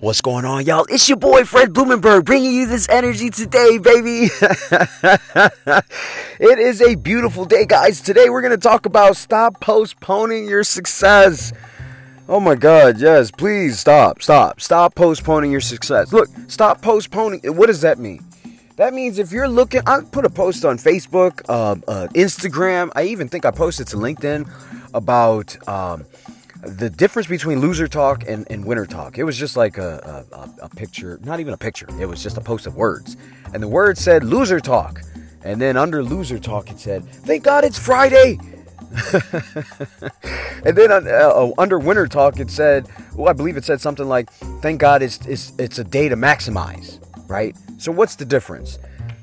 [0.00, 0.86] What's going on, y'all?
[0.88, 4.28] It's your boy Fred Blumenberg bringing you this energy today, baby.
[6.40, 8.00] it is a beautiful day, guys.
[8.00, 11.52] Today we're going to talk about stop postponing your success.
[12.28, 16.12] Oh my God, yes, please stop, stop, stop postponing your success.
[16.12, 17.40] Look, stop postponing.
[17.56, 18.24] What does that mean?
[18.76, 22.90] That means if you're looking, I put a post on Facebook, uh, uh, Instagram.
[22.94, 24.48] I even think I posted to LinkedIn
[24.94, 25.68] about.
[25.68, 26.06] Um,
[26.62, 29.18] the difference between loser talk and, and winner talk.
[29.18, 32.36] It was just like a, a, a, picture, not even a picture, it was just
[32.36, 33.16] a post of words.
[33.54, 35.00] And the word said loser talk.
[35.42, 38.38] And then under loser talk, it said, Thank God it's Friday.
[40.64, 44.08] and then uh, uh, under winner talk, it said, well, I believe it said something
[44.08, 46.98] like, Thank God it's, it's, it's a day to maximize,
[47.28, 47.56] right?
[47.78, 48.78] So what's the difference?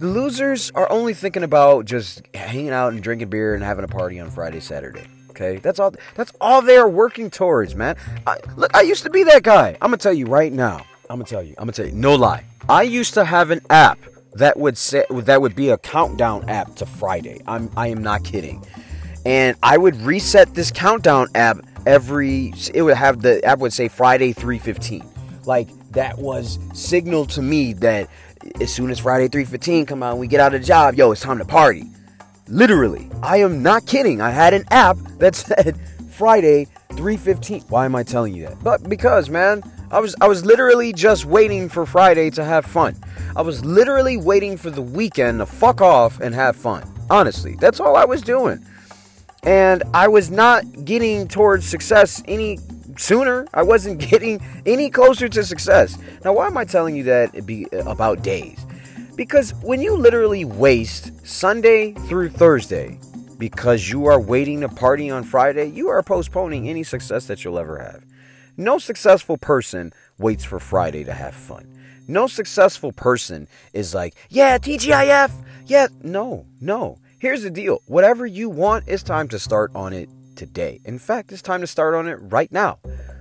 [0.00, 3.88] The losers are only thinking about just hanging out and drinking beer and having a
[3.88, 5.06] party on Friday, Saturday.
[5.40, 5.94] Okay, that's all.
[6.16, 7.96] That's all they're working towards, man.
[8.26, 9.70] I, look, I used to be that guy.
[9.80, 10.84] I'm gonna tell you right now.
[11.08, 11.54] I'm gonna tell you.
[11.56, 11.92] I'm gonna tell you.
[11.92, 12.44] No lie.
[12.68, 13.98] I used to have an app
[14.34, 17.40] that would say that would be a countdown app to Friday.
[17.46, 17.70] I'm.
[17.74, 18.62] I am not kidding.
[19.24, 22.52] And I would reset this countdown app every.
[22.74, 25.46] It would have the app would say Friday 3:15.
[25.46, 28.10] Like that was signal to me that
[28.60, 30.96] as soon as Friday 3:15 come out, we get out of the job.
[30.96, 31.86] Yo, it's time to party.
[32.50, 34.20] Literally, I am not kidding.
[34.20, 35.78] I had an app that said
[36.10, 37.70] Friday 3:15.
[37.70, 38.62] Why am I telling you that?
[38.62, 42.96] But because, man, I was I was literally just waiting for Friday to have fun.
[43.36, 46.82] I was literally waiting for the weekend to fuck off and have fun.
[47.08, 48.64] Honestly, that's all I was doing.
[49.44, 52.58] And I was not getting towards success any
[52.96, 53.46] sooner.
[53.54, 55.96] I wasn't getting any closer to success.
[56.24, 58.66] Now, why am I telling you that be about days?
[59.20, 62.98] Because when you literally waste Sunday through Thursday
[63.36, 67.58] because you are waiting to party on Friday, you are postponing any success that you'll
[67.58, 68.02] ever have.
[68.56, 71.70] No successful person waits for Friday to have fun.
[72.08, 75.30] No successful person is like, yeah, TGIF.
[75.66, 76.96] Yeah, no, no.
[77.18, 80.80] Here's the deal whatever you want, it's time to start on it today.
[80.86, 82.78] In fact, it's time to start on it right now.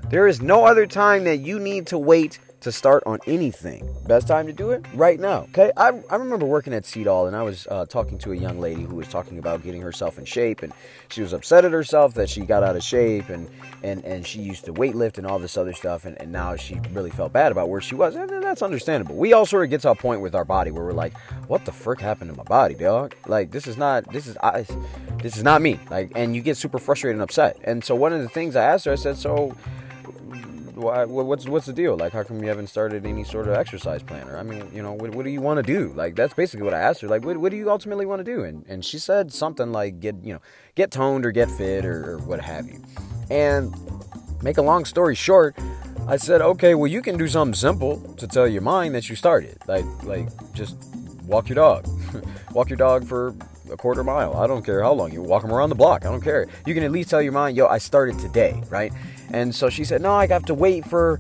[0.10, 3.96] There is no other time that you need to wait to start on anything.
[4.06, 5.42] Best time to do it right now.
[5.50, 8.60] Okay, I, I remember working at Cedal and I was uh, talking to a young
[8.60, 10.74] lady who was talking about getting herself in shape, and
[11.10, 13.50] she was upset at herself that she got out of shape and
[13.84, 16.80] and and she used to weightlift and all this other stuff, and, and now she
[16.92, 19.16] really felt bad about where she was, and that's understandable.
[19.16, 21.66] We all sort of get to a point with our body where we're like, what
[21.66, 23.16] the frick happened to my body, dog?
[23.28, 24.66] Like this is not this is I,
[25.22, 25.80] this is not me.
[25.90, 27.58] Like, and you get super frustrated and upset.
[27.64, 29.56] And so one of the things I asked her, I said, so
[30.80, 31.98] why, what's what's the deal?
[31.98, 34.28] Like, how come you haven't started any sort of exercise plan?
[34.28, 35.94] Or I mean, you know, what, what do you want to do?
[35.96, 37.08] Like, that's basically what I asked her.
[37.08, 38.44] Like, what, what do you ultimately want to do?
[38.44, 40.42] And and she said something like, get you know,
[40.76, 42.82] get toned or get fit or, or what have you.
[43.30, 43.76] And
[44.42, 45.56] make a long story short,
[46.08, 49.16] I said, okay, well, you can do something simple to tell your mind that you
[49.16, 49.58] started.
[49.68, 50.78] Like, like just
[51.26, 51.88] walk your dog,
[52.52, 53.36] walk your dog for
[53.72, 54.36] a quarter mile.
[54.36, 56.06] I don't care how long you walk them around the block.
[56.06, 56.48] I don't care.
[56.66, 58.92] You can at least tell your mind, yo, I started today, right?
[59.32, 61.20] And so she said, no, I have to wait for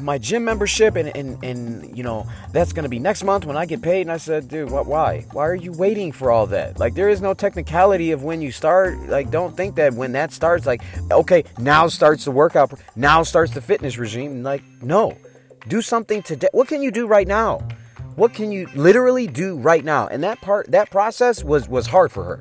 [0.00, 3.66] my gym membership, and and and you know that's gonna be next month when I
[3.66, 4.02] get paid.
[4.02, 4.86] And I said, dude, what?
[4.86, 5.26] Why?
[5.32, 6.78] Why are you waiting for all that?
[6.78, 8.98] Like there is no technicality of when you start.
[9.08, 13.52] Like don't think that when that starts, like okay, now starts the workout, now starts
[13.52, 14.42] the fitness regime.
[14.44, 15.16] Like no,
[15.66, 16.48] do something today.
[16.52, 17.66] What can you do right now?
[18.16, 20.06] What can you literally do right now?
[20.08, 22.40] And that part, that process was was hard for her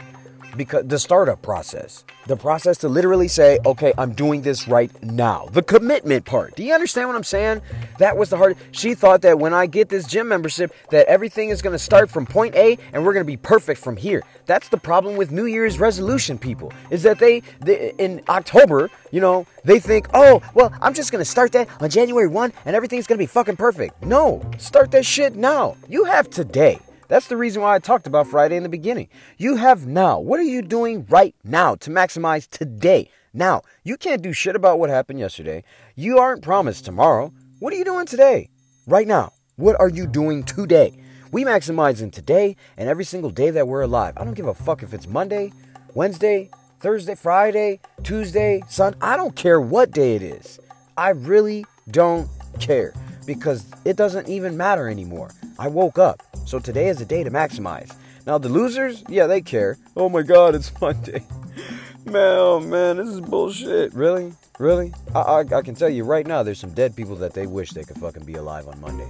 [0.55, 5.47] because the startup process, the process to literally say, okay, I'm doing this right now.
[5.51, 6.55] The commitment part.
[6.55, 7.61] Do you understand what I'm saying?
[7.97, 8.57] That was the hard.
[8.71, 12.09] She thought that when I get this gym membership, that everything is going to start
[12.09, 14.23] from point A and we're going to be perfect from here.
[14.45, 19.21] That's the problem with New Year's resolution people is that they, they in October, you
[19.21, 22.75] know, they think, oh, well, I'm just going to start that on January 1 and
[22.75, 24.03] everything's going to be fucking perfect.
[24.03, 25.75] No, start that shit now.
[25.88, 26.79] You have today.
[27.09, 29.09] That's the reason why I talked about Friday in the beginning.
[29.35, 30.19] You have now.
[30.19, 33.09] What are you doing right now to maximize today?
[33.33, 35.63] Now, you can't do shit about what happened yesterday.
[35.95, 37.33] You aren't promised tomorrow.
[37.57, 38.49] What are you doing today?
[38.85, 39.33] Right now.
[39.56, 41.01] What are you doing today?
[41.31, 44.13] We maximize in today and every single day that we're alive.
[44.15, 45.51] I don't give a fuck if it's Monday,
[45.95, 48.94] Wednesday, Thursday, Friday, Tuesday, Sun.
[49.01, 50.59] I don't care what day it is.
[50.95, 52.29] I really don't
[52.59, 52.94] care
[53.25, 55.31] because it doesn't even matter anymore.
[55.57, 56.21] I woke up.
[56.50, 57.96] So today is a day to maximize.
[58.25, 59.78] Now the losers, yeah, they care.
[59.96, 61.24] Oh my god, it's Monday.
[62.06, 63.94] man, oh man, this is bullshit.
[63.94, 64.34] Really?
[64.57, 64.92] Really?
[65.13, 67.69] I, I, I, can tell you right now, there's some dead people that they wish
[67.69, 69.07] they could fucking be alive on Monday.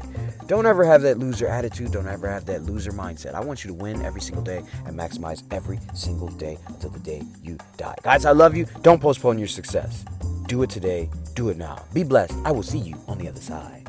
[0.48, 1.94] Don't ever have that loser attitude.
[1.94, 3.36] Don't ever have that loser mindset.
[3.36, 7.00] I want you to win every single day and maximize every single day until the
[7.00, 7.96] day you die.
[8.04, 8.66] Guys, I love you.
[8.82, 10.04] Don't postpone your success.
[10.48, 11.10] Do it today.
[11.36, 11.86] Do it now.
[11.94, 12.36] Be blessed.
[12.44, 13.80] I will see you on the other side.